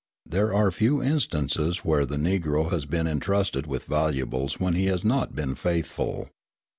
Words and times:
There 0.25 0.51
are 0.51 0.71
few 0.71 1.03
instances 1.03 1.85
where 1.85 2.07
the 2.07 2.15
Negro 2.17 2.71
has 2.71 2.87
been 2.87 3.05
entrusted 3.05 3.67
with 3.67 3.85
valuables 3.85 4.59
when 4.59 4.73
he 4.73 4.85
has 4.87 5.03
not 5.03 5.35
been 5.35 5.53
faithful. 5.53 6.29